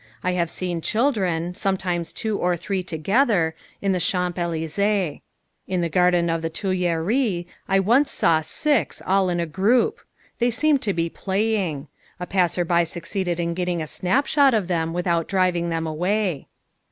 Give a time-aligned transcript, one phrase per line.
[0.23, 3.53] I have seen children, sometimes two or three together,
[3.83, 5.21] in the Champs Elysées.
[5.67, 9.99] In the garden of the Tuileries I once saw six all in a group.
[10.39, 11.87] They seemed to be playing.
[12.19, 16.47] A passer by succeeded in getting a snapshot of them without driving them away.